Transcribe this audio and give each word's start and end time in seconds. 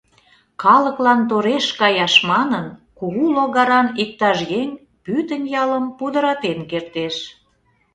Калыклан 0.61 1.19
тореш 1.29 1.65
каяш!» 1.79 2.13
манын, 2.29 2.65
кугу 2.97 3.25
логаран 3.35 3.87
иктаж 4.03 4.39
еҥ 4.59 4.69
пӱтынь 5.03 5.47
ялым 5.61 5.85
пудыратен 5.97 6.59
кертеш. 6.71 7.15